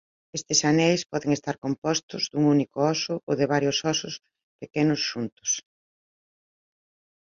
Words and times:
Estes 0.37 0.61
aneis 0.69 1.01
poden 1.11 1.35
estar 1.35 1.55
compostos 1.65 2.23
dun 2.31 2.43
único 2.55 2.77
óso 2.93 3.13
ou 3.29 3.33
de 3.39 3.49
varios 3.53 3.77
óso 3.93 4.07
pequenos 4.61 4.99
xuntos. 5.09 5.49